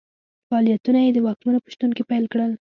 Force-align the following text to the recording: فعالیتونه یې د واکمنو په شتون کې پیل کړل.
فعالیتونه 0.47 0.99
یې 1.05 1.11
د 1.13 1.17
واکمنو 1.27 1.63
په 1.63 1.69
شتون 1.73 1.91
کې 1.97 2.03
پیل 2.09 2.25
کړل. 2.33 2.51